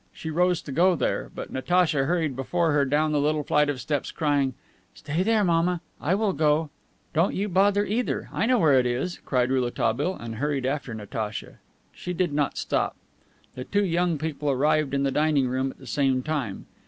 She 0.11 0.31
rose 0.31 0.63
to 0.63 0.71
go 0.71 0.95
there, 0.95 1.29
but 1.35 1.51
Natacha 1.51 2.05
hurried 2.05 2.35
before 2.35 2.71
her 2.71 2.85
down 2.85 3.11
the 3.11 3.19
little 3.21 3.43
flight 3.43 3.69
of 3.69 3.79
steps, 3.79 4.09
crying, 4.09 4.55
"Stay 4.95 5.21
there, 5.21 5.43
mamma. 5.43 5.79
I 6.01 6.15
will 6.15 6.33
go." 6.33 6.71
"Don't 7.13 7.35
you 7.35 7.47
bother, 7.47 7.85
either. 7.85 8.27
I 8.33 8.47
know 8.47 8.57
where 8.57 8.79
it 8.79 8.87
is," 8.87 9.19
cried 9.27 9.51
Rouletabille, 9.51 10.15
and 10.15 10.37
hurried 10.37 10.65
after 10.65 10.95
Natacha. 10.95 11.59
She 11.93 12.13
did 12.13 12.33
not 12.33 12.57
stop. 12.57 12.95
The 13.53 13.63
two 13.63 13.85
young 13.85 14.17
people 14.17 14.49
arrived 14.49 14.95
in 14.95 15.03
the 15.03 15.11
dining 15.11 15.47
room 15.47 15.69
at 15.69 15.77
the 15.77 15.85
same 15.85 16.23
time. 16.23 16.65